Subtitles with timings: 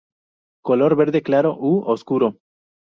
[0.63, 2.39] Color verde claro u oscuro.